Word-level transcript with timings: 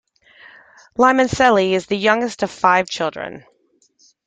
Limoncelli 0.97 1.73
is 1.73 1.85
the 1.85 1.95
youngest 1.95 2.41
of 2.41 2.49
five 2.49 2.89
children. 2.89 3.45